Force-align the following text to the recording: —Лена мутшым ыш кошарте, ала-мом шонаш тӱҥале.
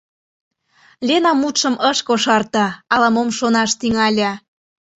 —Лена 1.07 1.31
мутшым 1.41 1.75
ыш 1.89 1.97
кошарте, 2.07 2.65
ала-мом 2.93 3.29
шонаш 3.37 3.71
тӱҥале. 3.79 4.31